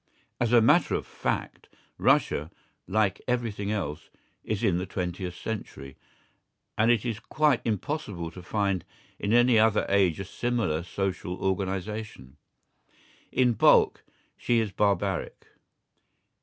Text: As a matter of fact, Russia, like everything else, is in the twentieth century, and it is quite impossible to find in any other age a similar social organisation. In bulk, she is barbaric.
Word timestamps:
As 0.39 0.51
a 0.51 0.61
matter 0.63 0.95
of 0.95 1.05
fact, 1.05 1.69
Russia, 1.99 2.49
like 2.87 3.21
everything 3.27 3.71
else, 3.71 4.09
is 4.43 4.63
in 4.63 4.79
the 4.79 4.87
twentieth 4.87 5.35
century, 5.35 5.95
and 6.75 6.89
it 6.89 7.05
is 7.05 7.19
quite 7.19 7.61
impossible 7.63 8.31
to 8.31 8.41
find 8.41 8.83
in 9.19 9.31
any 9.31 9.59
other 9.59 9.85
age 9.89 10.19
a 10.19 10.25
similar 10.25 10.81
social 10.81 11.35
organisation. 11.35 12.37
In 13.31 13.53
bulk, 13.53 14.03
she 14.35 14.57
is 14.59 14.71
barbaric. 14.71 15.45